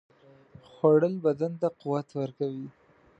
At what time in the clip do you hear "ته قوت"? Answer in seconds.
1.61-2.07